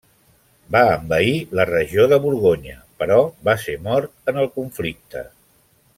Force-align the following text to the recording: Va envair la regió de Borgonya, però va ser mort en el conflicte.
Va 0.75 0.79
envair 0.93 1.35
la 1.59 1.65
regió 1.71 2.07
de 2.13 2.19
Borgonya, 2.25 2.79
però 3.03 3.21
va 3.51 3.55
ser 3.67 3.79
mort 3.89 4.33
en 4.33 4.41
el 4.45 4.51
conflicte. 4.57 5.25